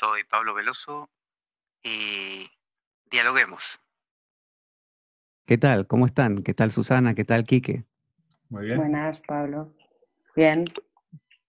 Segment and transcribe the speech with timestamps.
[0.00, 1.10] soy Pablo Veloso
[1.82, 2.50] y
[3.10, 3.62] dialoguemos.
[5.44, 5.86] ¿Qué tal?
[5.86, 6.42] ¿Cómo están?
[6.42, 7.14] ¿Qué tal Susana?
[7.14, 7.84] ¿Qué tal Quique?
[8.48, 8.78] Muy bien.
[8.78, 9.74] Buenas, Pablo.
[10.34, 10.64] Bien,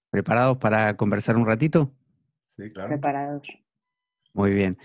[0.09, 1.93] ¿Preparados para conversar un ratito?
[2.45, 2.89] Sí, claro.
[2.89, 3.47] preparados.
[4.33, 4.77] Muy bien.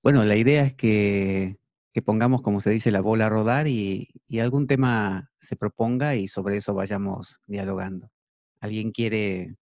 [0.00, 1.58] Bueno, la idea es que,
[1.92, 6.14] que pongamos, como se dice, la bola a rodar y, y algún tema se proponga
[6.14, 8.12] y sobre eso vayamos dialogando.
[8.60, 9.56] ¿Alguien quiere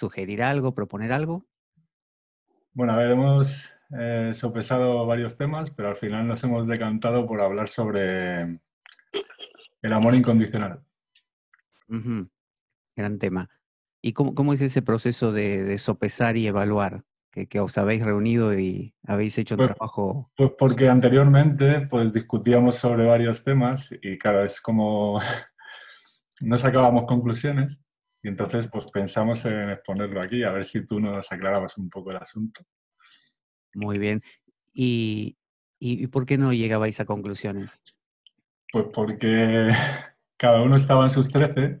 [0.00, 1.46] sugerir algo, proponer algo?
[2.78, 7.40] Bueno, a ver, hemos eh, sopesado varios temas, pero al final nos hemos decantado por
[7.40, 8.42] hablar sobre
[9.82, 10.78] el amor incondicional.
[12.94, 13.50] Gran tema.
[14.00, 17.02] ¿Y cómo, cómo es ese proceso de, de sopesar y evaluar?
[17.32, 20.30] Que, que os habéis reunido y habéis hecho un Pues- trabajo.
[20.36, 25.18] Pues porque anteriormente pues discutíamos sobre varios temas y claro, es como
[26.42, 27.80] no sacábamos conclusiones
[28.28, 32.10] y entonces pues pensamos en exponerlo aquí, a ver si tú nos aclarabas un poco
[32.10, 32.60] el asunto.
[33.74, 34.20] Muy bien.
[34.74, 35.38] ¿Y,
[35.78, 37.70] y, y por qué no llegabais a conclusiones?
[38.70, 39.70] Pues porque
[40.36, 41.80] cada uno estaba en sus trece,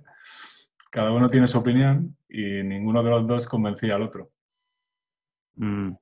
[0.90, 4.32] cada uno tiene su opinión y ninguno de los dos convencía al otro.
[5.56, 5.96] Mm.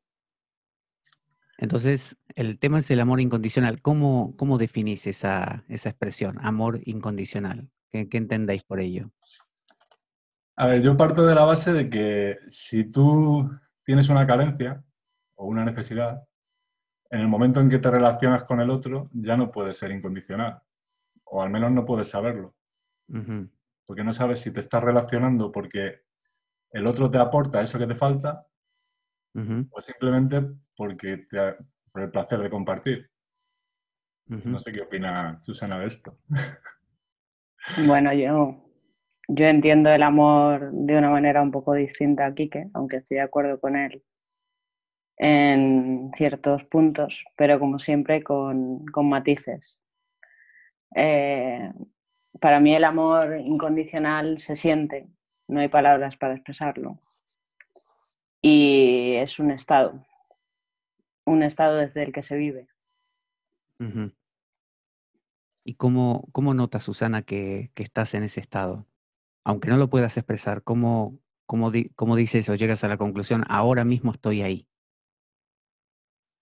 [1.59, 3.83] Entonces, el tema es el amor incondicional.
[3.83, 7.69] ¿Cómo, cómo definís esa, esa expresión, amor incondicional?
[7.91, 9.11] ¿Qué, qué entendéis por ello?
[10.57, 13.51] A ver, yo parto de la base de que si tú
[13.85, 14.83] tienes una carencia
[15.35, 16.27] o una necesidad,
[17.11, 20.63] en el momento en que te relacionas con el otro ya no puedes ser incondicional,
[21.25, 22.55] o al menos no puedes saberlo,
[23.85, 26.01] porque no sabes si te estás relacionando porque
[26.73, 28.47] el otro te aporta eso que te falta
[29.71, 30.43] o simplemente
[30.75, 31.57] porque te,
[31.93, 33.11] por el placer de compartir.
[34.27, 36.19] No sé qué opina Susana de esto.
[37.85, 38.66] Bueno, yo,
[39.29, 43.23] yo entiendo el amor de una manera un poco distinta a Quique, aunque estoy de
[43.23, 44.03] acuerdo con él
[45.19, 49.83] en ciertos puntos, pero como siempre con, con matices.
[50.95, 51.73] Eh,
[52.41, 55.09] para mí el amor incondicional se siente,
[55.49, 57.01] no hay palabras para expresarlo.
[58.43, 60.05] Y es un estado,
[61.25, 62.69] un estado desde el que se vive.
[65.65, 68.87] ¿Y cómo, cómo notas, Susana, que, que estás en ese estado?
[69.49, 73.45] Aunque no lo puedas expresar, ¿cómo, cómo, di- cómo dices o llegas a la conclusión,
[73.49, 74.67] ahora mismo estoy ahí?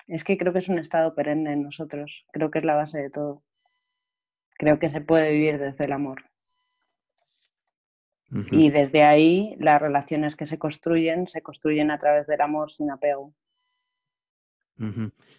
[0.06, 2.98] Es que creo que es un estado perenne en nosotros, creo que es la base
[3.02, 3.42] de todo.
[4.56, 6.24] Creo que se puede vivir desde el amor.
[8.50, 12.90] Y desde ahí las relaciones que se construyen se construyen a través del amor sin
[12.90, 13.34] apego.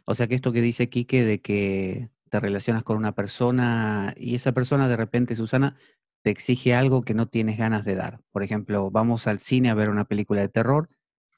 [0.06, 4.36] O sea que esto que dice Quique de que te relacionas con una persona y
[4.36, 5.76] esa persona de repente, Susana,
[6.26, 8.20] te exige algo que no tienes ganas de dar.
[8.32, 10.90] Por ejemplo, vamos al cine a ver una película de terror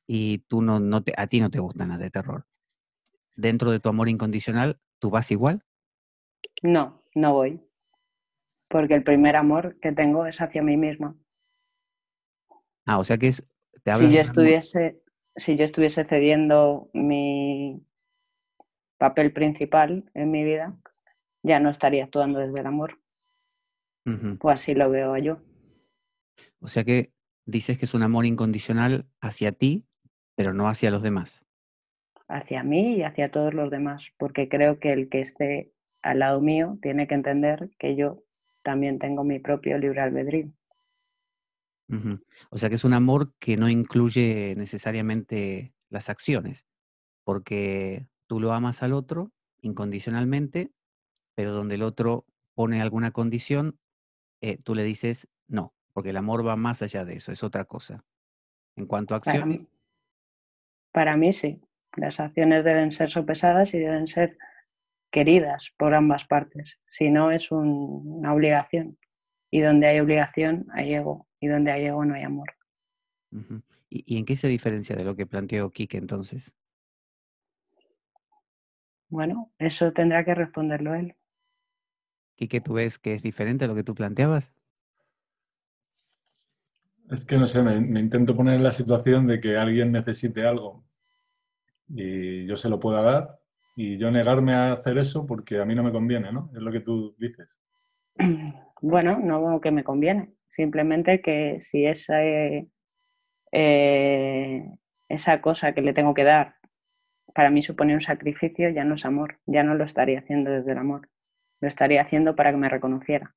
[0.08, 2.46] y tú no, no te, a ti no te gustan las de terror.
[3.36, 5.66] Dentro de tu amor incondicional, ¿tú vas igual?
[6.64, 7.60] No, no voy.
[8.70, 11.18] Porque el primer amor que tengo es hacia mí misma.
[12.86, 13.46] Ah, o sea que es,
[13.84, 15.02] te Si yo estuviese,
[15.36, 17.86] si yo estuviese cediendo mi
[18.98, 20.78] papel principal en mi vida,
[21.44, 22.98] ya no estaría actuando desde el amor.
[24.42, 25.40] O así lo veo yo.
[26.60, 27.12] O sea que
[27.46, 29.86] dices que es un amor incondicional hacia ti,
[30.36, 31.44] pero no hacia los demás.
[32.28, 36.42] hacia mí y hacia todos los demás, porque creo que el que esté al lado
[36.42, 38.24] mío tiene que entender que yo
[38.64, 40.52] también tengo mi propio libre albedrío.
[42.50, 46.66] O sea que es un amor que no incluye necesariamente las acciones,
[47.24, 49.32] porque tú lo amas al otro
[49.62, 50.72] incondicionalmente,
[51.34, 52.26] pero donde el otro
[52.56, 53.80] pone alguna condición,
[54.42, 57.66] eh, tú le dices no, porque el amor va más allá de eso, es otra
[57.66, 58.06] cosa.
[58.76, 59.68] En cuanto a Para acciones, mí,
[60.92, 61.62] para mí sí,
[61.96, 64.38] las acciones deben ser sopesadas y deben ser
[65.12, 68.98] queridas por ambas partes, si no es un- una obligación.
[69.52, 72.54] Y donde hay obligación hay ego, y donde hay ego no hay amor.
[73.90, 76.56] ¿Y, y en qué se diferencia de lo que planteó Quique entonces?
[79.10, 81.17] Bueno, eso tendrá que responderlo él.
[82.38, 84.54] Quique, ¿tú ves que es diferente a lo que tú planteabas?
[87.10, 90.46] Es que no sé, me, me intento poner en la situación de que alguien necesite
[90.46, 90.86] algo
[91.90, 93.40] y yo se lo pueda dar
[93.76, 96.50] y yo negarme a hacer eso porque a mí no me conviene, ¿no?
[96.54, 97.60] Es lo que tú dices.
[98.80, 102.68] Bueno, no que me conviene, simplemente que si esa, eh,
[103.52, 104.70] eh,
[105.10, 106.58] esa cosa que le tengo que dar
[107.34, 110.74] para mí supone un sacrificio, ya no es amor, ya no lo estaría haciendo desde
[110.74, 111.10] el amor,
[111.60, 113.36] lo estaría haciendo para que me reconociera.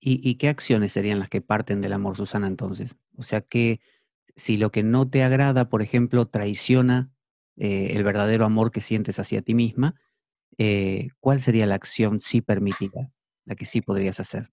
[0.00, 2.96] ¿Y, y qué acciones serían las que parten del amor, Susana, entonces?
[3.16, 3.80] O sea, ¿qué,
[4.34, 7.10] si lo que no te agrada, por ejemplo, traiciona
[7.56, 9.94] eh, el verdadero amor que sientes hacia ti misma,
[10.58, 13.10] eh, ¿cuál sería la acción sí permitida,
[13.44, 14.50] la que sí podrías hacer?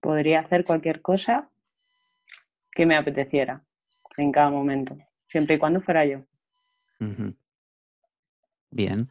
[0.00, 1.50] Podría hacer cualquier cosa
[2.72, 3.62] que me apeteciera
[4.16, 4.96] en cada momento,
[5.28, 6.24] siempre y cuando fuera yo.
[8.70, 9.08] Bien.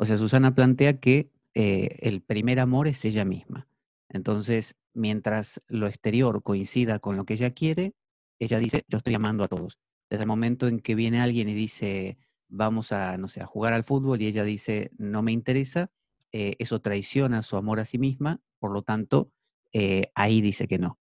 [0.00, 3.68] O sea, Susana plantea que eh, el primer amor es ella misma.
[4.08, 7.94] Entonces, mientras lo exterior coincida con lo que ella quiere,
[8.38, 9.78] ella dice, yo estoy amando a todos.
[10.08, 12.16] Desde el momento en que viene alguien y dice,
[12.48, 15.90] vamos a, no sé, a jugar al fútbol y ella dice, no me interesa,
[16.32, 19.30] eh, eso traiciona su amor a sí misma, por lo tanto,
[19.74, 20.98] eh, ahí dice que no.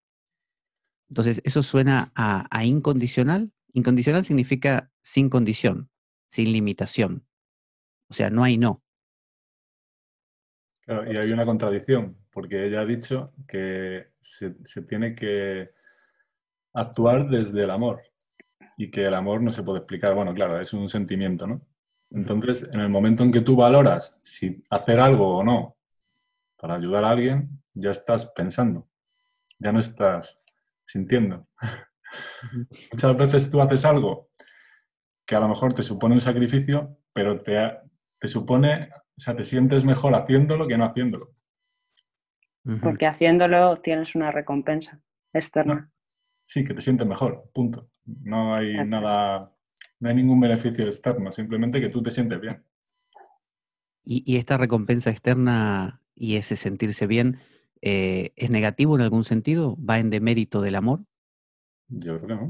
[1.07, 3.53] Entonces, eso suena a, incondicional.
[3.71, 5.89] Incondicional significa sin condición,
[6.27, 7.25] sin limitación.
[8.09, 8.83] O sea, no hay no.
[11.11, 14.51] Y hay una contradicción, porque ella ha dicho que se,
[14.87, 15.71] tiene que
[16.73, 18.01] actuar desde el amor
[18.77, 20.15] y que el amor no se puede explicar.
[20.15, 21.61] Bueno, claro, es un sentimiento, ¿no?
[22.11, 25.77] Entonces, en el momento en que tú valoras si hacer algo o no
[26.57, 28.89] para ayudar a alguien, ya estás pensando,
[29.59, 30.41] ya no estás
[30.85, 31.47] sintiendo.
[32.91, 34.29] Muchas veces tú haces algo
[35.25, 37.55] que a lo mejor te supone un sacrificio, pero te,
[38.17, 38.89] te supone,
[39.19, 41.33] o sea, te sientes mejor haciéndolo que no haciéndolo.
[42.81, 45.01] Porque haciéndolo tienes una recompensa
[45.33, 45.91] externa.
[46.45, 47.89] Sí, que te sientes mejor, punto.
[48.05, 49.53] No hay nada,
[49.99, 52.63] no hay ningún beneficio externo, simplemente que tú te sientes bien.
[54.05, 57.39] ¿Y, esta recompensa externa y ese sentirse bien
[57.81, 59.75] eh, es negativo en algún sentido?
[59.83, 61.01] ¿Va en demérito del amor?
[61.89, 62.45] Yo creo que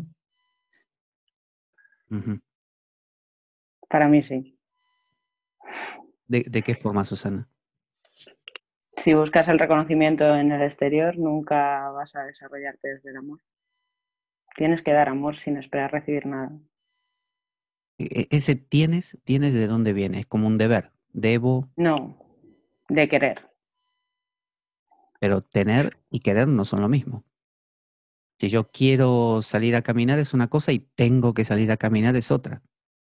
[2.11, 2.45] no.
[3.89, 4.55] Para mí sí.
[6.29, 7.49] ¿De, qué forma, Susana?
[8.95, 13.41] Si buscas el reconocimiento en el exterior, nunca vas a desarrollarte desde el amor.
[14.55, 16.51] Tienes que dar amor sin esperar recibir nada.
[17.97, 20.91] E, e, ese tienes, tienes de dónde viene, es como un deber.
[21.13, 21.67] Debo.
[21.75, 22.19] No,
[22.89, 23.49] de querer.
[25.19, 27.25] Pero tener y querer no son lo mismo.
[28.39, 32.15] Si yo quiero salir a caminar es una cosa y tengo que salir a caminar
[32.15, 32.61] es otra.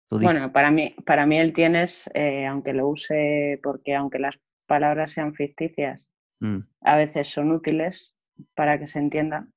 [0.10, 5.12] Bueno, para mí, para mí el tienes, eh, aunque lo use, porque aunque las palabras
[5.12, 6.60] sean ficticias, mm.
[6.82, 8.16] a veces son útiles
[8.54, 9.48] para que se entienda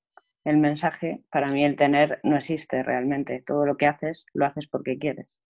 [0.44, 1.22] el mensaje.
[1.30, 3.42] Para mí el tener no existe realmente.
[3.46, 5.40] Todo lo que haces, lo haces porque quieres.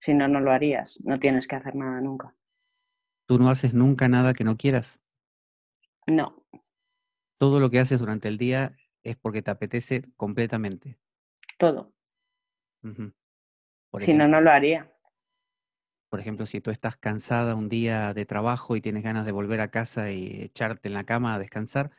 [0.00, 0.98] Si no, no lo harías.
[1.04, 2.34] No tienes que hacer nada nunca.
[3.26, 5.00] ¿Tú no haces nunca nada que no quieras?
[6.08, 6.44] No.
[7.38, 10.98] Todo lo que haces durante el día es porque te apetece completamente.
[11.58, 11.92] Todo
[13.98, 14.90] si no, no lo haría.
[16.08, 19.60] Por ejemplo, si tú estás cansada un día de trabajo y tienes ganas de volver
[19.60, 21.90] a casa y echarte en la cama a descansar,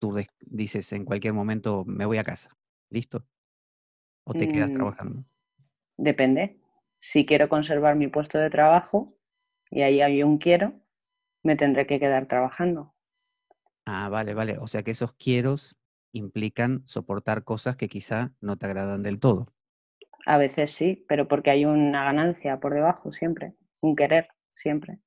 [0.00, 2.56] tú dices en cualquier momento, me voy a casa.
[2.90, 3.24] ¿Listo?
[4.24, 5.24] ¿O te quedas mm, trabajando?
[5.96, 6.58] Depende.
[6.98, 9.16] Si quiero conservar mi puesto de trabajo
[9.70, 10.72] y ahí hay un quiero,
[11.42, 12.94] me tendré que quedar trabajando.
[13.84, 14.58] Ah, vale, vale.
[14.58, 15.76] O sea que esos quieros
[16.12, 19.52] implican soportar cosas que quizá no te agradan del todo.
[20.26, 24.98] A veces sí, pero porque hay una ganancia por debajo siempre, un querer siempre.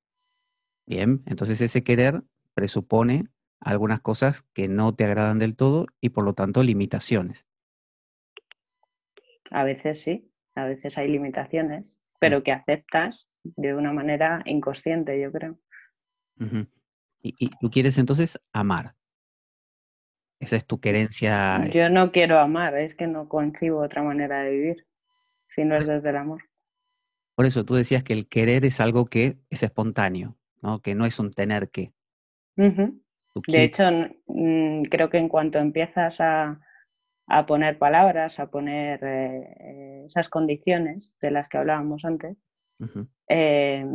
[0.86, 2.22] Bien, entonces ese querer
[2.54, 3.24] presupone
[3.60, 7.46] algunas cosas que no te agradan del todo y por lo tanto limitaciones.
[9.50, 12.42] A veces sí, a veces hay limitaciones, pero mm.
[12.42, 15.58] que aceptas de una manera inconsciente, yo creo.
[17.20, 18.94] y, y, tú quieres entonces amar.
[20.40, 21.68] Esa es tu querencia.
[21.68, 24.86] Yo no quiero amar, es que no concibo otra manera de vivir
[25.50, 26.42] si no es desde el amor.
[27.34, 30.80] Por eso tú decías que el querer es algo que es espontáneo, ¿no?
[30.80, 31.92] que no es un tener que.
[33.46, 33.84] De hecho,
[34.26, 36.60] mm, creo que en cuanto empiezas a,
[37.46, 42.36] poner palabras, a poner eh, esas condiciones de las que hablábamos antes,
[43.28, 43.86] eh,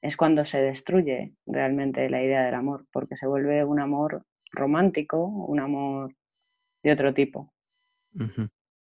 [0.00, 5.26] es cuando se destruye realmente la idea del amor, porque se vuelve un amor romántico,
[5.26, 6.14] un amor
[6.82, 7.52] de otro tipo.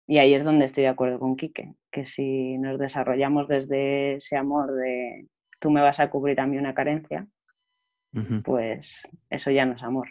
[0.08, 4.38] Y ahí es donde estoy de acuerdo con Quique, que si nos desarrollamos desde ese
[4.38, 5.28] amor de
[5.60, 7.28] tú me vas a cubrir a mí una carencia,
[8.44, 10.08] pues eso ya no es amor.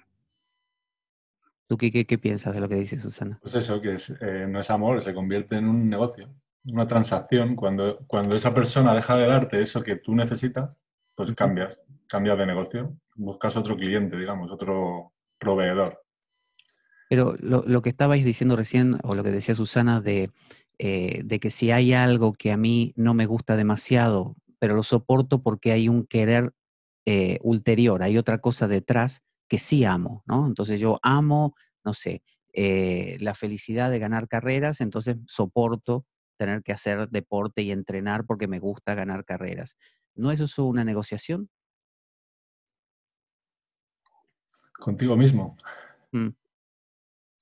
[1.66, 3.38] ¿Tú Quique qué piensas de lo que dice Susana?
[3.40, 6.32] Pues eso, que eh, no es amor, se convierte en un negocio,
[6.66, 7.56] una transacción.
[7.56, 10.78] Cuando, cuando esa persona deja de darte eso que tú necesitas,
[11.14, 16.05] pues cambias, cambias de negocio, buscas otro cliente, digamos, otro proveedor.
[17.08, 20.30] Pero lo, que estabais diciendo recién, o lo que decía Susana, de,
[20.78, 24.82] eh, de que si hay algo que a mí no me gusta demasiado, pero lo
[24.82, 26.52] soporto porque hay un querer
[27.06, 30.46] eh, ulterior, hay otra cosa detrás que sí amo, ¿no?
[30.46, 32.22] Entonces yo amo, no sé,
[32.52, 36.04] eh, la felicidad de ganar carreras, entonces soporto
[36.36, 39.76] tener que hacer deporte y entrenar porque me gusta ganar carreras.
[40.14, 41.48] ¿No es eso una negociación?
[44.72, 45.56] Contigo mismo.
[46.12, 46.28] Mm.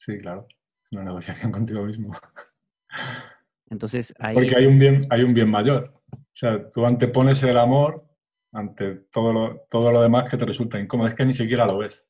[0.04, 0.46] Sí, claro.
[0.84, 2.12] Es una negociación contigo mismo.
[3.70, 4.34] Entonces, ahí...
[4.34, 5.94] Porque hay un bien, hay un bien mayor.
[6.12, 8.06] O sea, tú antepones el amor
[8.52, 11.08] ante todo lo, todo lo demás que te resulta incómodo.
[11.08, 12.06] Es que ni siquiera lo ves.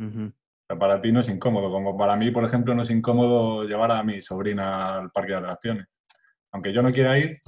[0.00, 3.62] O sea, para ti no es incómodo, como para mí, por ejemplo, no es incómodo
[3.62, 5.86] llevar a mi sobrina al parque de atracciones.
[6.50, 7.40] Aunque yo no quiera ir,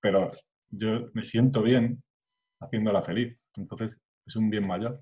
[0.00, 0.30] pero
[0.70, 2.02] yo me siento bien
[2.60, 3.36] haciéndola feliz.
[3.56, 5.00] Entonces, es un bien mayor.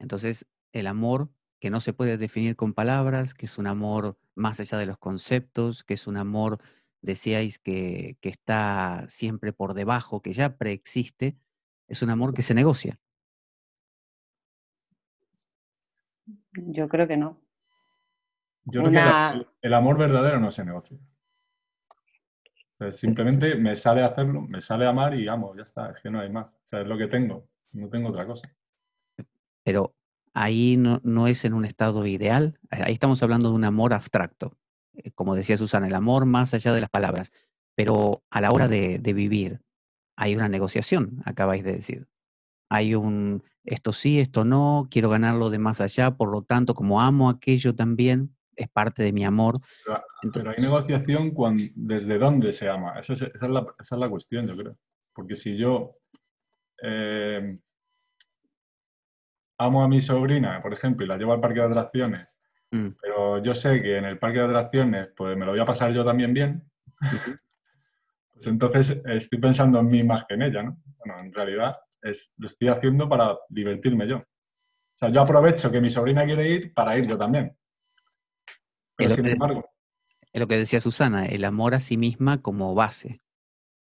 [0.00, 1.30] Entonces, el amor
[1.62, 4.98] que no se puede definir con palabras, que es un amor más allá de los
[4.98, 6.58] conceptos, que es un amor,
[7.02, 11.36] decíais, que, que está siempre por debajo, que ya preexiste,
[11.86, 12.98] es un amor que se negocia.
[16.54, 17.40] Yo creo que no.
[18.64, 20.98] Yo creo que el, el amor verdadero no se negocia.
[20.98, 26.10] O sea, simplemente me sale hacerlo, me sale amar y amo, ya está, es que
[26.10, 26.54] no hay más.
[26.54, 28.52] O sea, es lo que tengo, no tengo otra cosa.
[29.62, 29.94] Pero
[30.34, 34.56] ahí no, no es en un estado ideal, ahí estamos hablando de un amor abstracto,
[34.94, 37.32] eh, como decía Susana, el amor más allá de las palabras,
[37.74, 39.60] pero a la hora de, de vivir
[40.16, 42.06] hay una negociación, acabáis de decir.
[42.68, 47.00] Hay un, esto sí, esto no, quiero ganarlo de más allá, por lo tanto, como
[47.00, 49.60] amo aquello también, es parte de mi amor.
[49.84, 52.98] Pero, Entonces, pero hay negociación cuando, desde dónde se ama.
[52.98, 54.78] Esa es, esa es la, esa es la cuestión, yo creo.
[55.14, 55.96] Porque si yo
[56.82, 57.58] eh,
[59.58, 62.28] amo a mi sobrina, por ejemplo, y la llevo al parque de atracciones,
[62.72, 65.64] mm, pero yo sé que en el parque de atracciones pues me lo voy a
[65.64, 66.70] pasar yo también bien,
[68.32, 70.78] pues entonces estoy pensando en mí más que en ella, ¿no?
[70.98, 74.18] Bueno, en realidad es, lo estoy haciendo para divertirme yo.
[74.18, 74.24] O
[74.94, 77.56] sea, yo aprovecho que mi sobrina quiere ir para ir yo también.
[78.96, 79.68] Pero sin que- embargo,
[80.32, 83.20] es lo que decía Susana, el amor a sí misma como base.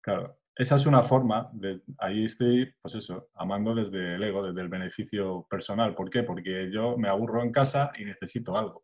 [0.01, 4.59] Claro, esa es una forma de, ahí estoy, pues eso, amando desde el ego, desde
[4.59, 5.95] el beneficio personal.
[5.95, 6.23] ¿Por qué?
[6.23, 8.83] Porque yo me aburro en casa y necesito algo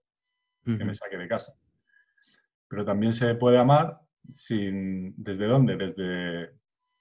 [0.63, 1.53] que me saque de casa.
[2.70, 4.00] Pero también se puede amar
[4.32, 5.75] sin, ¿desde dónde?
[5.75, 6.51] Desde,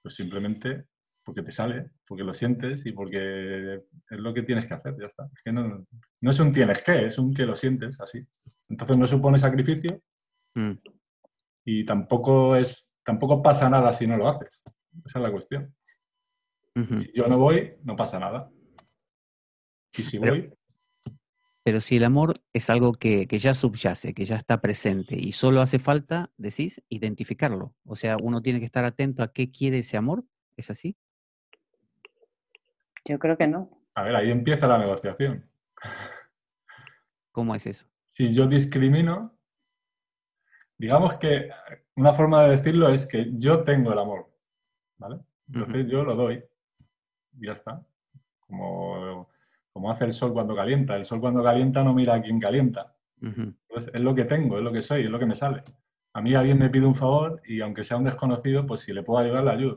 [0.02, 0.87] pues simplemente
[1.23, 3.75] porque te sale, porque lo sientes y porque
[4.11, 5.31] es lo que tienes que hacer, ya está.
[5.37, 5.87] Es que no,
[6.21, 8.26] no es un tienes que, es un que lo sientes así.
[8.69, 10.02] Entonces no supone sacrificio
[10.57, 10.73] mm,
[11.64, 14.63] y tampoco es tampoco pasa nada si no lo haces.
[15.05, 15.75] Esa es la cuestión.
[16.75, 18.51] Si yo no voy, no pasa nada.
[19.97, 20.53] Y si Pero- voy,
[21.63, 25.33] Pero si el amor es algo que, que ya subyace, que ya está presente y
[25.33, 27.75] solo hace falta, decís, identificarlo.
[27.87, 30.25] O sea, uno tiene que estar atento a qué quiere ese amor.
[30.57, 30.97] ¿Es así?
[33.07, 33.71] Yo creo que no.
[33.95, 35.49] a ver, ahí empieza la negociación.
[37.33, 37.87] ¿Cómo es eso?
[38.11, 39.37] Si yo discrimino,
[40.78, 41.50] digamos que
[41.97, 44.31] una forma de decirlo es que yo tengo el amor,
[44.99, 45.21] ¿vale?
[45.52, 46.43] Entonces yo lo doy
[47.38, 47.85] y ya está.
[48.40, 49.28] Como,
[49.73, 50.97] como hace el sol cuando calienta.
[50.97, 52.95] El sol cuando calienta no mira a quién calienta.
[53.66, 55.62] Pues es lo que tengo, es lo que soy, es lo que me sale.
[56.12, 59.02] A mí alguien me pide un favor y aunque sea un desconocido, pues si le
[59.02, 59.76] puedo ayudar, le ayudo.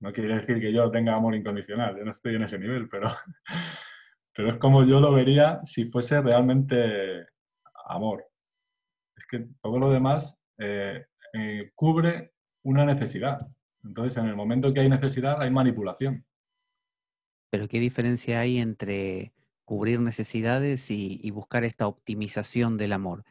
[0.00, 3.06] No quiere decir que yo tenga amor incondicional, yo no estoy en ese nivel, pero,
[4.34, 7.28] pero es como yo lo vería si fuese realmente
[7.86, 8.26] amor.
[9.34, 13.48] Que todo lo demás eh, eh, cubre una necesidad.
[13.82, 16.24] Entonces, en el momento que hay necesidad, hay manipulación.
[17.50, 19.32] Pero ¿qué diferencia hay entre
[19.64, 23.24] cubrir necesidades y, y buscar esta optimización del amor?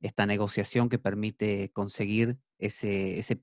[0.00, 3.42] Esta negociación que permite conseguir ese, ese,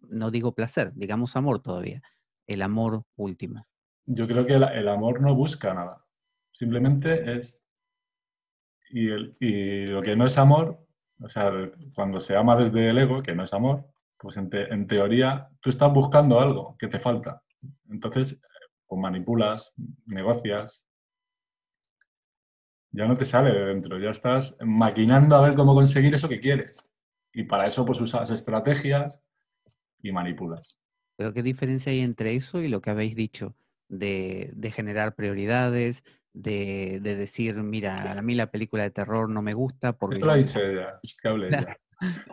[0.00, 2.02] no digo placer, digamos amor todavía,
[2.48, 3.62] el amor último.
[4.06, 6.04] Yo creo que el, el amor no busca nada.
[6.50, 7.60] Simplemente es...
[8.90, 10.84] Y, el- y lo que no es amor,
[11.22, 11.50] o sea,
[11.94, 13.86] cuando se ama desde el ego, que no es amor,
[14.18, 17.42] pues en, te- en teoría tú estás buscando algo que te falta.
[17.90, 18.40] Entonces,
[18.86, 19.74] pues manipulas,
[20.06, 20.86] negocias.
[22.90, 26.40] Ya no te sale de dentro, ya estás maquinando a ver cómo conseguir eso que
[26.40, 26.76] quieres.
[27.32, 29.22] Y para eso pues usas estrategias
[30.02, 30.78] y manipulas.
[31.16, 33.54] Pero ¿qué diferencia hay entre eso y lo que habéis dicho
[33.88, 39.42] de, de generar prioridades, de, de decir, mira, a mí la película de terror no
[39.42, 40.20] me gusta porque...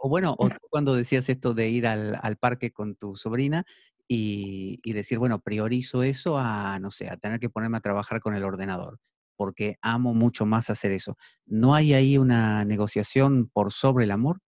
[0.02, 3.66] O bueno, o tú cuando decías esto de ir al, al parque con tu sobrina
[4.08, 8.20] y, y decir, bueno, priorizo eso a, no sé, a tener que ponerme a trabajar
[8.20, 8.98] con el ordenador,
[9.38, 11.18] porque amo mucho más hacer eso.
[11.46, 14.40] ¿No hay ahí una negociación por sobre el amor?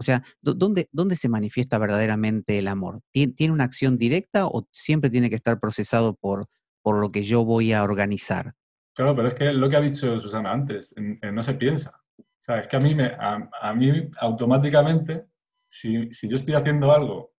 [0.00, 3.00] O sea, ¿dó- ¿dónde, dónde se manifiesta verdaderamente el amor?
[3.12, 6.46] ¿Tien- ¿Tiene una acción directa o siempre tiene que estar procesado por,
[6.82, 8.54] por lo que yo voy a organizar?
[8.98, 11.92] Claro, pero es que lo que ha dicho Susana antes, en- en no se piensa.
[12.18, 15.26] O sea, es que a mí, me, a, a mí automáticamente,
[15.68, 17.32] si, si yo estoy haciendo algo,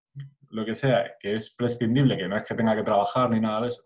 [0.52, 3.64] lo que sea, que es prescindible, que no es que tenga que trabajar ni nada
[3.64, 3.84] de eso,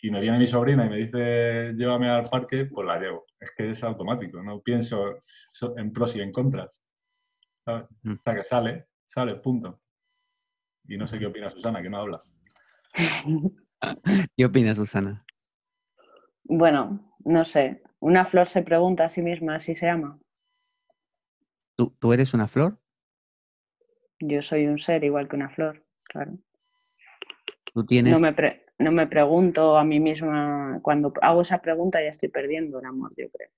[0.00, 3.26] y me viene mi sobrina y me dice llévame al parque, pues la llevo.
[3.38, 6.80] Es que es automático, no pienso so- en pros y en contras.
[7.66, 7.84] ¿sabes?
[8.02, 8.12] Mm.
[8.14, 9.78] O sea, que sale, sale, punto.
[10.88, 12.22] Y no sé qué opina Susana, que no habla.
[14.36, 15.22] ¿Qué opinas, Susana?
[16.52, 17.80] Bueno, no sé.
[18.00, 20.18] Una flor se pregunta a sí misma si se ama.
[21.76, 22.76] ¿Tú, tú eres una flor?
[24.18, 26.32] Yo soy un ser igual que una flor, claro.
[27.72, 32.02] ¿Tú tienes, No me, pre- no me pregunto a mí misma, cuando hago esa pregunta
[32.02, 33.48] ya estoy perdiendo el amor, yo creo.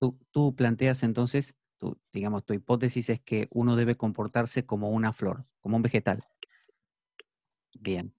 [0.00, 5.12] tú, tú planteas entonces, tú, digamos, tu hipótesis es que uno debe comportarse como una
[5.12, 6.24] flor, como un vegetal.
[7.78, 8.12] Bien.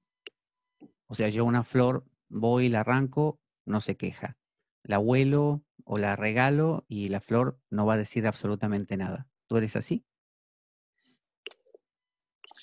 [1.08, 4.38] O sea, yo una flor voy y la arranco, no se queja.
[4.84, 9.28] La huelo o la regalo y la flor no va a decir absolutamente nada.
[9.48, 10.06] ¿Tú eres así?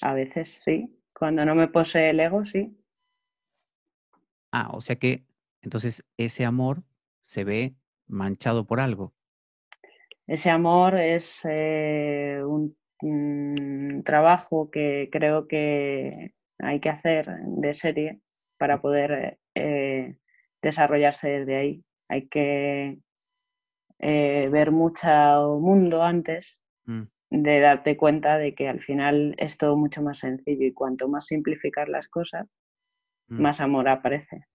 [0.03, 1.01] A veces sí.
[1.13, 2.77] Cuando no me posee el ego, sí.
[4.51, 5.25] Ah, o sea que
[5.63, 6.83] entonces ese amor
[7.21, 9.15] se ve manchado por algo.
[10.27, 18.21] Ese amor es eh, un, un trabajo que creo que hay que hacer de serie
[18.59, 20.17] para poder eh,
[20.65, 21.85] desarrollarse desde ahí.
[22.09, 22.99] Hay que
[23.99, 29.77] eh, ver mucho mundo antes Mm, de darte cuenta de que al final es todo
[29.77, 32.49] mucho más sencillo y cuanto más simplificar las cosas,
[33.31, 33.45] mm.
[33.45, 34.47] más amor aparece.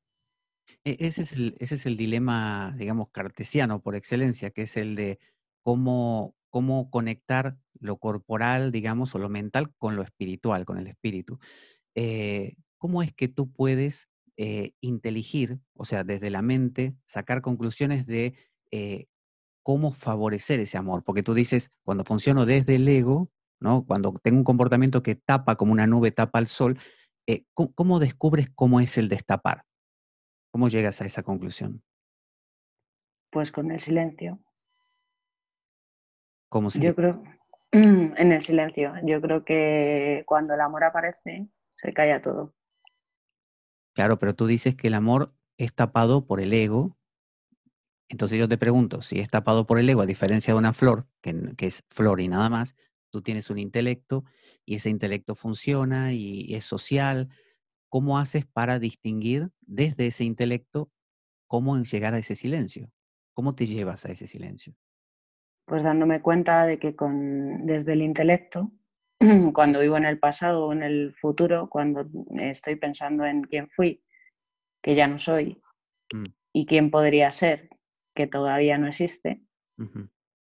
[0.83, 4.95] E- Ese es el, ese es el dilema, digamos, cartesiano por excelencia, que es el
[4.95, 5.19] de
[5.61, 11.39] cómo, cómo conectar lo corporal, digamos, o lo mental con lo espiritual, con el espíritu.
[11.95, 14.08] Eh, ¿cómo es que tú puedes
[14.41, 18.35] eh, inteligir, o sea, desde la mente, sacar conclusiones de
[18.71, 19.07] eh,
[19.63, 21.03] cómo favorecer ese amor?
[21.03, 23.85] Porque tú dices, cuando funciono desde el ego, ¿no?
[23.85, 26.79] Cuando tengo un comportamiento que tapa como una nube tapa al sol,
[27.27, 29.65] eh, ¿cómo, cómo descubres cómo es el destapar?
[30.53, 31.83] ¿Cómo llegas a esa conclusión?
[33.31, 34.39] Pues con el silencio.
[36.47, 37.21] ¿Cómo se Yo creo,
[37.71, 42.55] en el silencio, yo creo que cuando el amor aparece, se calla todo.
[43.99, 46.97] Claro, pero tú dices que el amor es tapado por el ego.
[48.07, 51.09] Entonces yo te pregunto, si es tapado por el ego, a diferencia de una flor,
[51.19, 52.77] que, es flor y nada más,
[53.09, 54.23] tú tienes un intelecto
[54.65, 57.27] y ese intelecto funciona y es social.
[57.89, 60.89] ¿Cómo haces para distinguir desde ese intelecto
[61.45, 62.89] cómo llegar a ese silencio?
[63.33, 64.75] ¿Cómo te llevas a ese silencio?
[65.65, 68.71] Pues dándome cuenta de que con, desde el intelecto,
[69.53, 74.03] cuando vivo en el pasado o en el futuro, cuando estoy pensando en quién fui,
[74.81, 75.61] que ya no soy,
[76.13, 76.25] Mm.
[76.53, 77.69] y quién podría ser,
[78.15, 79.41] que todavía no existe,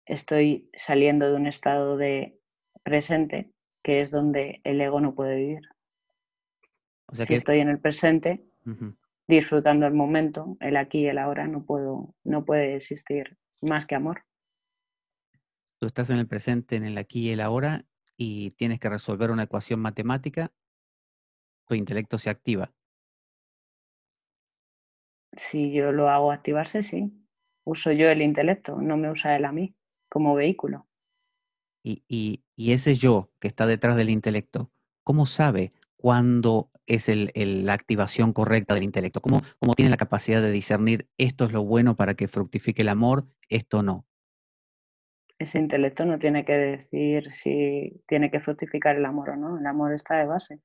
[0.05, 2.39] estoy saliendo de un estado de
[2.83, 3.51] presente,
[3.83, 5.61] que es donde el ego no puede vivir.
[7.07, 8.45] O sea si que estoy en el presente,
[9.27, 13.95] disfrutando el momento, el aquí y el ahora, no, puedo, no puede existir más que
[13.95, 14.23] amor.
[15.79, 17.85] tú estás en el presente, en el aquí y el ahora,
[18.17, 20.51] y tienes que resolver una ecuación matemática,
[21.67, 22.71] tu intelecto se activa.
[25.33, 27.11] Si yo lo hago activarse, sí.
[27.65, 29.75] Uso yo el intelecto, no me usa él a mí
[30.09, 30.87] como vehículo.
[31.83, 34.71] Y, y- y ese yo que está detrás del intelecto,
[35.03, 39.21] ¿cómo sabe cuándo es el- el- la activación correcta del intelecto?
[39.21, 42.89] ¿Cómo, cómo tiene la capacidad de discernir esto es lo bueno para que fructifique el
[42.89, 44.05] amor, esto no?
[45.45, 49.59] Ese intelecto no tiene que decir si tiene que fructificar el amor o no.
[49.59, 50.59] El amor está de base.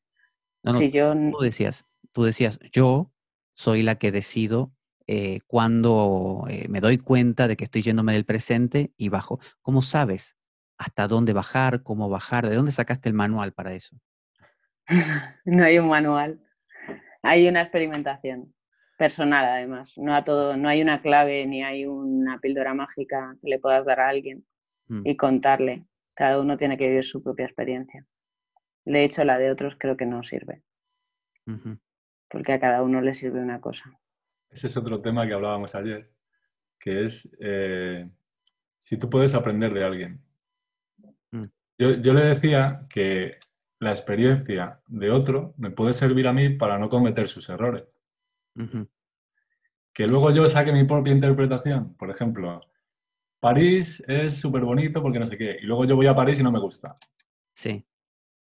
[0.63, 3.13] No, no, si yo tú decías, tú decías, yo
[3.53, 4.73] soy la que decido
[5.07, 9.39] eh, cuando eh, me doy cuenta de que estoy yéndome del presente y bajo.
[9.61, 10.39] ¿Cómo sabes
[10.79, 12.49] hasta dónde bajar, cómo bajar?
[12.49, 13.95] ¿De dónde sacaste el manual para eso?
[15.45, 16.41] no hay un manual,
[17.23, 18.55] hay una experimentación
[18.97, 19.99] personal además.
[19.99, 23.85] No a todo, no hay una clave ni hay una píldora mágica que le puedas
[23.85, 24.47] dar a alguien
[24.91, 25.85] Mm, y contarle.
[26.15, 28.05] Cada uno tiene que vivir su propia experiencia.
[28.85, 30.63] De hecho, la de otros creo que no sirve,
[32.29, 33.99] porque a cada uno le sirve una cosa.
[34.51, 36.11] Ese es otro tema que hablábamos ayer,
[36.79, 38.11] que es eh,
[38.79, 40.21] si tú puedes aprender de alguien.
[41.31, 41.43] Mm.
[41.79, 43.39] Yo, yo le decía que
[43.79, 47.85] la experiencia de otro me puede servir a mí para no cometer sus errores.
[49.93, 51.95] Que luego yo saque mi propia interpretación.
[51.95, 52.61] Por ejemplo,
[53.41, 55.59] París es súper bonito porque no sé qué.
[55.63, 56.95] Y luego yo voy a París y no me gusta.
[57.55, 57.85] Sí,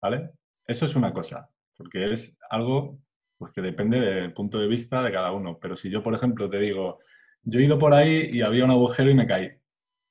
[0.02, 0.32] ¿Vale?
[0.68, 3.00] Eso es una cosa, porque es algo
[3.38, 5.58] Pues que depende del punto de vista de cada uno.
[5.60, 7.00] Pero si yo, por ejemplo, te digo,
[7.44, 9.50] yo he ido por ahí y había un agujero y me caí.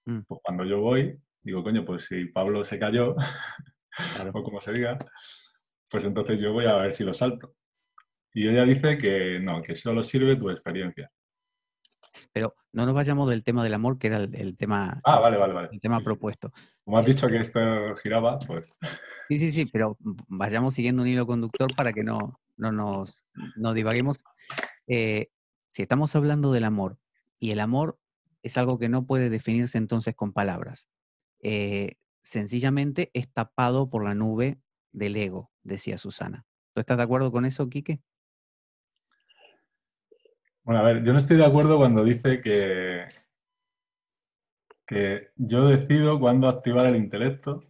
[0.06, 0.20] Mm.
[0.26, 3.14] Pues cuando yo voy, digo, coño, pues si Pablo se cayó,
[4.14, 4.30] Claro.
[4.34, 4.96] o como se diga,
[5.90, 7.54] pues entonces yo voy a ver si lo salto.
[8.32, 11.10] Y ella dice que no, que solo sirve tu experiencia.
[12.32, 15.36] Pero no nos vayamos del tema del amor, que era el, el tema, Ah, vale,
[15.36, 15.68] vale, vale.
[15.72, 16.52] el tema propuesto.
[16.84, 17.60] Como has dicho que esto
[18.02, 18.76] giraba, pues
[19.28, 19.96] Sí, sí, sí, pero
[20.28, 23.24] vayamos siguiendo un hilo conductor para que no, no nos
[23.56, 24.24] no divaguemos.
[24.86, 25.28] Eh,
[25.70, 26.98] si estamos hablando del amor,
[27.38, 27.98] y el amor
[28.42, 30.88] es algo que no puede definirse entonces con palabras,
[31.40, 34.58] eh, sencillamente es tapado por la nube
[34.92, 36.46] del ego, decía Susana.
[36.72, 38.00] ¿Tú estás de acuerdo con eso, Quique?
[40.68, 43.06] Bueno, a ver, yo no estoy de acuerdo cuando dice que,
[44.86, 47.64] que yo decido cuándo activar el intelecto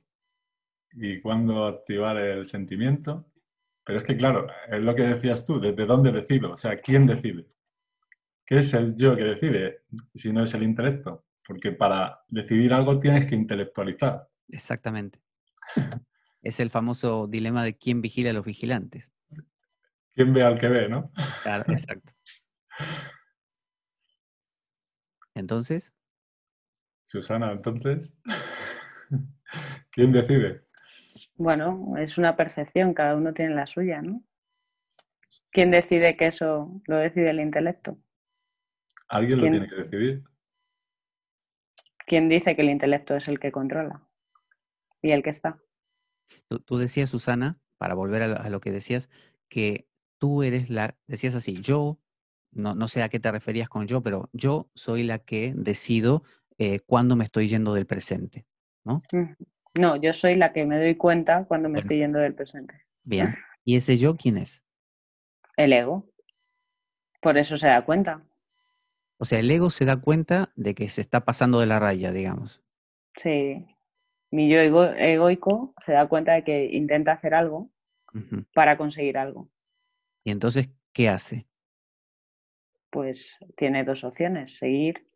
[0.91, 3.31] y cuándo activar el sentimiento.
[3.85, 6.55] Pero es que, claro, es lo que decías tú, ¿desde dónde decido?
[6.55, 7.47] O sea, ¿quién decide?
[8.45, 9.85] ¿Qué es el yo que decide
[10.17, 11.25] si no es el intelecto?
[11.47, 14.29] Porque para decidir algo tienes que intelectualizar.
[14.49, 15.21] Exactamente.
[16.43, 19.13] Es el famoso dilema de quién vigila a los vigilantes.
[20.15, 21.13] ¿Quién ve al que ve, no?
[21.45, 22.13] Claro, exacto.
[25.35, 25.93] Entonces,
[27.05, 28.13] Susana, entonces,
[29.91, 30.67] ¿quién decide?
[31.37, 34.23] Bueno, es una percepción, cada uno tiene la suya, ¿no?
[35.51, 37.99] ¿Quién decide que eso lo decide el intelecto?
[39.09, 40.25] Alguien lo tiene que decidir.
[42.07, 44.07] ¿Quién dice que el intelecto es el que controla?
[45.01, 45.59] Y el que está.
[46.49, 49.09] tú, tú decías, Susana, para volver a lo, a lo que decías,
[49.49, 49.89] que
[50.19, 51.99] tú eres la, decías así, yo,
[52.53, 56.23] no, no sé a qué te referías con yo, pero yo soy la que decido
[56.59, 58.47] eh, cuándo me estoy yendo del presente,
[58.85, 59.01] ¿no?
[59.75, 61.81] No, yo soy la que me doy cuenta cuando me Bueno.
[61.83, 62.85] estoy yendo del presente.
[63.05, 63.29] Bien.
[63.65, 64.63] ¿Y ese yo quién es?
[65.57, 66.07] El ego.
[67.21, 68.23] Por eso se da cuenta.
[69.19, 72.13] O sea, el ego se da cuenta de que se está pasando de la raya,
[72.13, 72.63] digamos.
[73.17, 73.67] Sí.
[74.31, 77.71] Mi yo ego- egoico se da cuenta de que intenta hacer algo
[78.55, 79.49] para conseguir algo.
[80.25, 81.47] Y entonces, ¿qué hace?
[82.91, 85.07] Pues tiene dos opciones, seguir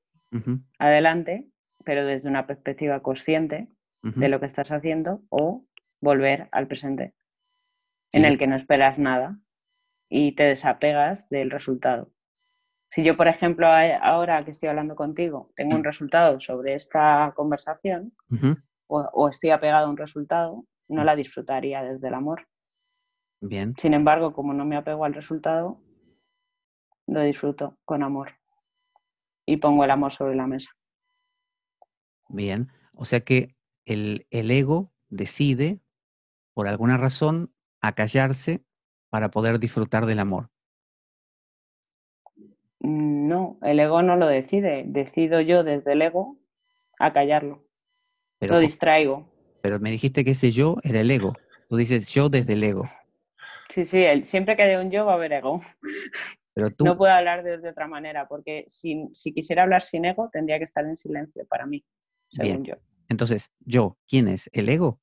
[0.79, 1.49] adelante,
[1.85, 3.69] pero desde una perspectiva consciente
[4.03, 5.65] de lo que estás haciendo, o
[6.01, 7.15] volver al presente,
[8.13, 9.39] en el que no esperas nada
[10.09, 12.13] y te desapegas del resultado.
[12.91, 13.69] Si yo, por ejemplo,
[14.03, 18.13] ahora que estoy hablando contigo, tengo un resultado sobre esta conversación
[18.87, 22.47] o, o estoy apegado a un resultado, no la disfrutaría desde el amor.
[23.41, 23.75] Bien.
[23.79, 25.81] Sin embargo, como no me apego al resultado,
[27.07, 28.33] lo disfruto con amor
[29.47, 30.71] y pongo el amor sobre la mesa.
[32.29, 32.69] Bien.
[32.95, 35.81] O sea que el, el ego decide,
[36.55, 38.65] por alguna razón, acallarse
[39.11, 40.49] para poder disfrutar del amor.
[42.81, 46.39] Mm, No, el ego no lo decide, decido yo desde el ego
[46.99, 47.65] acallarlo,
[48.39, 49.29] Pero, lo distraigo.
[49.61, 51.35] pero me dijiste que ese yo era el ego.
[51.69, 52.89] Tú dices yo desde el ego.
[53.71, 55.61] Sí, sí, el- siempre que haya un yo va a haber ego.
[56.55, 60.05] Pero tú, No puedo hablar de, de otra manera, porque si, si quisiera hablar sin
[60.05, 61.85] ego, tendría que estar en silencio para mí,
[62.31, 62.75] según yo.
[63.09, 64.49] entonces, yo, ¿quién es?
[64.53, 65.01] ¿El ego?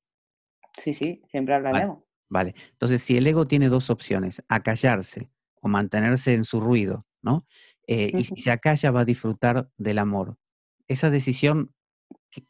[0.78, 1.84] Sí, sí, siempre habla el Vale.
[1.86, 2.06] ego.
[2.28, 2.54] Vale.
[2.72, 5.28] Entonces, si el ego tiene dos opciones, acallarse
[5.60, 7.44] o mantenerse en su ruido, ¿no?
[7.88, 10.36] Eh, y si se acalla, va a disfrutar del amor.
[10.86, 11.74] Esa decisión,
[12.30, 12.44] ¿qué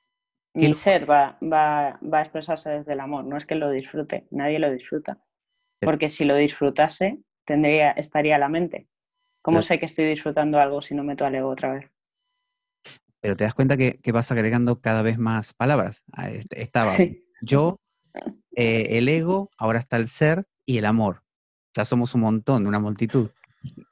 [0.55, 3.71] Mi lo- ser va, va, va a expresarse desde el amor, no es que lo
[3.71, 5.25] disfrute, nadie lo disfruta.
[5.79, 7.19] Pero- Porque si lo disfrutase,
[7.51, 8.87] tendría, estaría la mente.
[9.43, 11.91] ¿Cómo sé que estoy disfrutando algo si no meto al ego otra vez?
[13.23, 16.03] pero te das cuenta que, que vas agregando cada vez más palabras.
[16.13, 17.23] Ah, est- Estaba Sí.
[17.43, 17.79] yo,
[18.57, 21.23] eh, el ego, ahora está el ser y el amor.
[21.77, 23.29] Ya somos un montón, una multitud.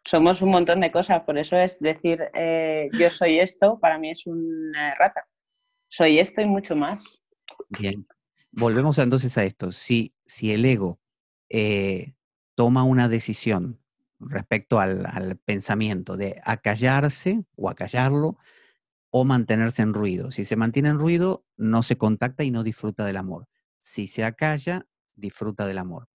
[0.03, 4.09] Somos un montón de cosas, por eso es decir eh, yo soy esto, para mí
[4.11, 5.27] es una rata.
[5.89, 7.05] Soy esto y mucho más.
[7.69, 8.07] Bien.
[8.51, 9.73] Volvemos entonces a esto.
[9.73, 10.99] Si, si el ego
[11.51, 12.15] eh,
[12.59, 13.79] toma una decisión
[14.19, 18.37] respecto al, al pensamiento de acallarse o acallarlo
[19.11, 20.33] o mantenerse en ruido.
[20.33, 23.47] Si se mantiene en ruido, no se contacta y no disfruta del amor.
[23.79, 26.09] Si se acalla, disfruta del amor.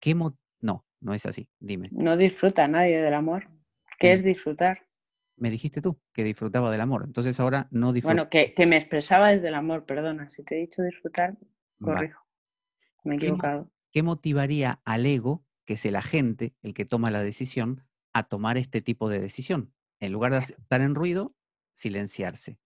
[0.00, 1.50] ¿Qué no, no es así.
[1.60, 1.90] Dime.
[1.92, 3.50] No disfruta nadie del amor.
[3.98, 4.14] ¿Qué Mm.
[4.14, 4.86] es disfrutar?
[5.36, 7.04] Me dijiste tú que disfrutaba del amor.
[7.04, 8.14] Entonces ahora no disfruta.
[8.14, 10.30] Bueno, que, que me expresaba desde el amor, perdona.
[10.30, 11.36] Si te he dicho disfrutar,
[11.78, 12.24] corrijo.
[13.04, 13.70] Me he ¿Qué equivocado.
[13.90, 18.56] ¿Qué motivaría al ego, que es el agente, el que toma la decisión, a tomar
[18.56, 19.74] este tipo de decisión?
[20.00, 21.34] En lugar de estar en ruido,
[21.74, 22.58] silenciarse.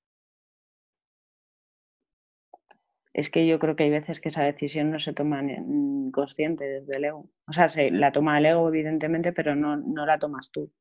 [3.13, 6.65] es que yo creo que hay veces que esa decisión no se toma en consciente
[6.65, 7.29] desde el ego.
[7.49, 10.73] O sea, se, la toma el ego, evidentemente, pero no, no la tomas tú.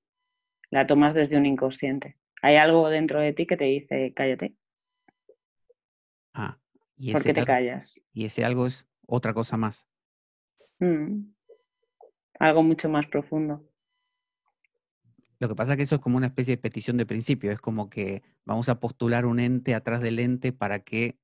[0.70, 2.20] La tomas desde un inconsciente.
[2.44, 4.56] Hay algo dentro de ti que te dice, cállate.
[6.36, 6.60] Ah,
[6.98, 8.00] y ¿Por ese qué te algo, callas?
[8.14, 9.88] y ese algo es otra cosa más.
[10.80, 11.34] Mm.
[12.42, 13.64] Algo mucho más profundo.
[15.38, 17.62] Lo que pasa es que eso es como una especie de petición de principio, es
[17.62, 21.20] como que vamos a postular un ente atrás del ente para que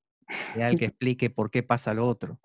[0.54, 2.40] sea el que explique por qué pasa lo otro.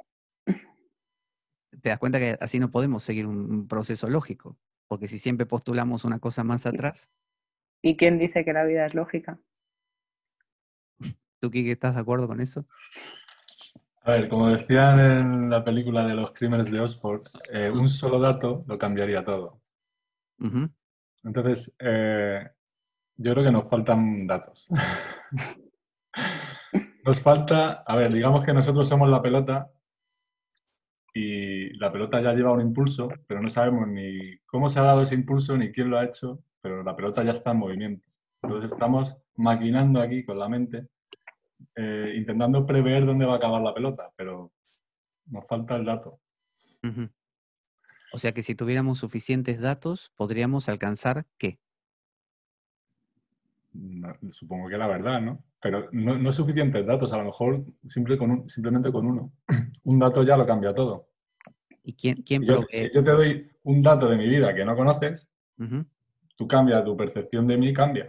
[0.46, 4.56] Te das cuenta que así no podemos seguir un, proceso lógico,
[4.88, 7.10] porque si siempre postulamos una cosa más atrás,
[7.82, 9.38] ¿Y quién dice que la vida es lógica?
[11.40, 12.66] ¿tú Kike estás de acuerdo con eso?
[14.04, 18.18] A ver, como decían en la película de los crímenes de Oxford, eh, un solo
[18.18, 19.60] dato lo cambiaría todo.
[21.22, 22.50] Entonces, eh,
[23.16, 24.66] yo creo que nos faltan datos.
[27.04, 29.68] Nos falta, a ver, digamos que nosotros somos la pelota
[31.12, 35.02] y la pelota ya lleva un impulso, pero no sabemos ni cómo se ha dado
[35.02, 38.08] ese impulso ni quién lo ha hecho, pero la pelota ya está en movimiento.
[38.40, 40.86] Entonces estamos maquinando aquí con la mente,
[41.74, 44.52] eh, intentando prever dónde va a acabar la pelota, pero
[45.26, 46.20] nos falta el dato.
[48.12, 51.58] O sea que si tuviéramos suficientes datos, podríamos alcanzar qué?
[53.72, 55.42] No, supongo que la verdad, ¿no?
[55.60, 59.32] Pero no, no suficientes datos, a lo mejor simple con un- simplemente con uno.
[59.84, 61.08] Un dato ya lo cambia todo.
[61.82, 64.76] ¿Y quién, quién yo, si yo te doy un dato de mi vida que no
[64.76, 65.28] conoces,
[66.36, 68.08] tú cambias, tu percepción de mí cambia.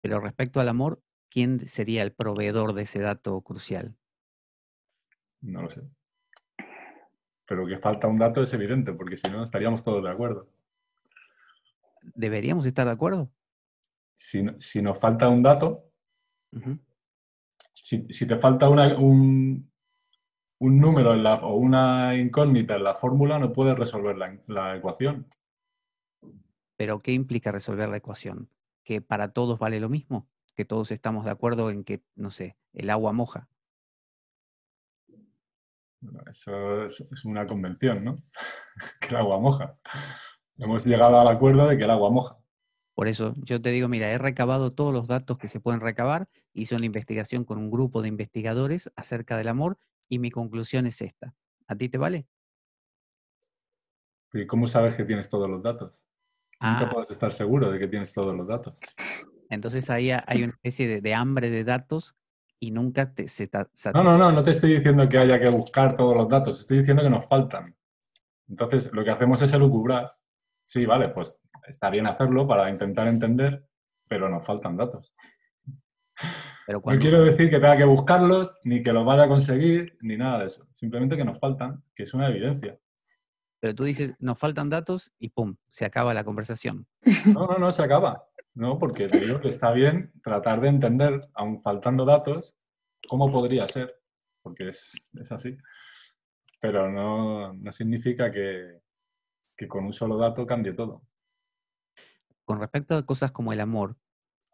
[0.00, 3.96] Pero respecto al amor, ¿quién sería el proveedor de ese dato crucial?
[5.40, 5.82] No lo sé.
[7.46, 10.48] Pero que falta un dato es evidente, porque si no estaríamos todos de acuerdo.
[12.14, 13.30] ¿Deberíamos estar de acuerdo?
[14.14, 15.90] Si, si nos falta un dato,
[17.72, 19.70] si, si te falta una- un,
[20.58, 24.76] un número en la- o una incógnita en la fórmula, no puedes resolver la, la
[24.76, 25.26] ecuación.
[26.76, 28.48] Pero ¿qué implica resolver la ecuación?
[28.84, 30.28] ¿Que para todos vale lo mismo?
[30.60, 33.48] ¿Que todos estamos de acuerdo en que, no sé, el agua moja?
[36.02, 38.16] Bueno, eso es, es una convención, ¿no?
[39.00, 39.78] que el agua moja.
[40.58, 42.36] Hemos llegado al acuerdo de que el agua moja.
[42.94, 46.28] Por eso yo te digo, mira, he recabado todos los datos que se pueden recabar,
[46.52, 49.78] hice una investigación con un grupo de investigadores acerca del amor
[50.10, 51.34] y mi conclusión es esta.
[51.68, 52.26] ¿A ti te vale?
[54.34, 55.94] ¿Y cómo sabes que tienes todos los datos?
[56.60, 58.74] Nunca Ah, puedes estar seguro de que tienes todos los datos.
[59.50, 62.16] Entonces ahí ha- hay una especie de, de hambre de datos
[62.58, 64.04] y nunca te, se ta- No, satisface.
[64.04, 67.02] no, no, no te estoy diciendo que haya que buscar todos los datos, estoy diciendo
[67.02, 67.76] que nos faltan.
[68.48, 70.12] Entonces, lo que hacemos es elucubrar.
[70.64, 71.34] Sí, vale, pues
[71.68, 73.64] está bien hacerlo para intentar entender,
[74.08, 75.14] pero nos faltan datos.
[76.66, 80.16] Pero No quiero decir que tenga que buscarlos, ni que los vaya a conseguir, ni
[80.16, 80.66] nada de eso.
[80.74, 82.78] Simplemente que nos faltan, que es una evidencia.
[83.58, 86.86] pero tú dices, nos faltan datos y pum, se acaba la conversación.
[87.26, 88.24] No, no, no se acaba.
[88.54, 92.56] No, porque te que está bien tratar de entender, aun faltando datos,
[93.08, 93.94] cómo podría ser,
[94.42, 95.56] porque es, es así.
[96.60, 98.80] Pero no, no significa que,
[99.56, 101.02] que con un solo dato cambie todo.
[102.44, 103.96] Con respecto a cosas como el amor,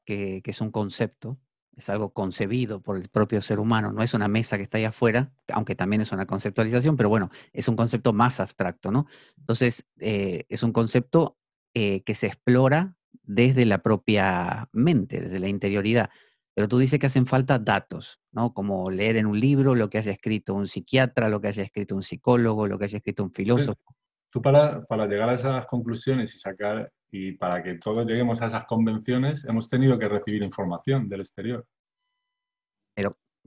[0.04, 1.38] que, que es un concepto,
[1.76, 4.84] es algo concebido por el propio ser humano, no es una mesa que está ahí
[4.84, 9.06] afuera, aunque también es una conceptualización, pero bueno, es un concepto más abstracto, ¿no?
[9.36, 11.38] Entonces, eh, es un concepto
[11.74, 12.96] eh, que se explora
[13.26, 16.10] desde la propia mente, desde la interioridad.
[16.54, 18.54] Pero tú dices que hacen falta datos, ¿no?
[18.54, 21.94] Como leer en un libro lo que haya escrito un psiquiatra, lo que haya escrito
[21.94, 23.94] un psicólogo, lo que haya escrito un filósofo.
[24.30, 28.46] Tú para, para llegar a esas conclusiones y sacar, y para que todos lleguemos a
[28.46, 31.66] esas convenciones, hemos tenido que recibir información del exterior.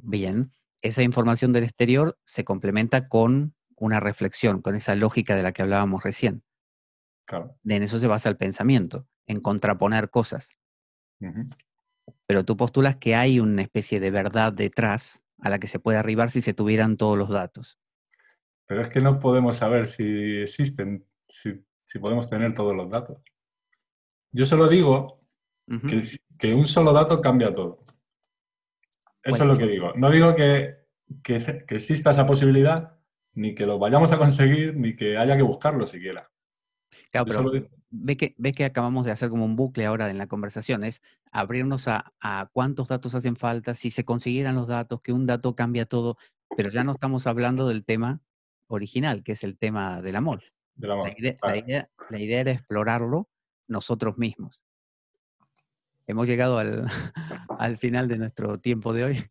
[0.02, 5.52] Bien, esa información del exterior se complementa con una reflexión, con esa lógica de la
[5.52, 6.44] que hablábamos recién.
[7.26, 7.58] Claro.
[7.66, 10.50] En eso se basa el pensamiento, en contraponer cosas.
[12.28, 15.98] Pero tú postulas que hay una especie de verdad detrás a la que se puede
[16.00, 17.80] arribar si se tuvieran todos los datos.
[18.66, 23.22] Pero es que no podemos saber si existen, si, si podemos tener todos los datos.
[24.32, 25.22] Yo solo digo
[25.88, 26.02] que,
[26.38, 27.86] que un solo dato cambia todo.
[29.24, 29.54] Eso Bueno.
[29.54, 29.94] es lo que digo.
[29.96, 30.86] No digo que,
[31.24, 31.36] que
[31.70, 32.98] exista esa posibilidad,
[33.34, 36.32] ni que lo vayamos a conseguir, ni que haya que buscarlo siquiera.
[37.12, 40.18] Claro, pero solo ve que, ve que acabamos de hacer como un bucle ahora en
[40.18, 45.02] la conversación, es abrirnos a, a cuántos datos hacen falta, si se consiguieran los datos,
[45.02, 46.18] que un dato cambia todo,
[46.56, 48.22] pero ya no estamos hablando del tema
[48.68, 50.44] original, que es el tema del amor.
[50.76, 51.10] del amor.
[51.10, 51.58] La idea, la, Claro.
[51.58, 53.30] idea, la idea era explorarlo
[53.68, 54.64] nosotros mismos.
[56.08, 56.86] Hemos llegado al,
[57.60, 59.26] al final de nuestro tiempo de hoy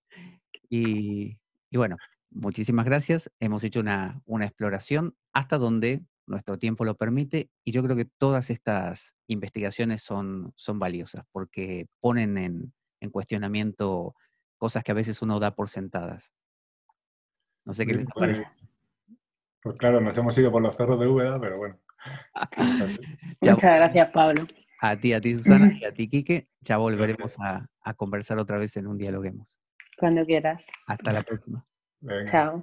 [0.71, 1.38] y
[1.71, 1.97] Y bueno,
[2.31, 3.31] muchísimas gracias.
[3.40, 8.05] Hemos hecho una, una exploración hasta donde nuestro tiempo lo permite y yo creo que
[8.05, 14.14] todas estas investigaciones son, son valiosas porque ponen en, en cuestionamiento
[14.57, 16.33] cosas que a veces uno da por sentadas.
[17.64, 18.49] No sé qué Sí, les pues, parece.
[19.62, 21.79] pues claro, nos hemos ido por los cerros de Úbeda, pero bueno.
[23.41, 24.47] Muchas gracias, Pablo.
[24.81, 26.49] A ti, a ti, Susana, y a ti, Quique.
[26.61, 29.59] Ya volveremos a, a conversar otra vez en un dialoguemos.
[29.99, 30.64] Cuando quieras.
[30.87, 31.67] Hasta la próxima.
[32.01, 32.31] Venga.
[32.31, 32.57] Chao.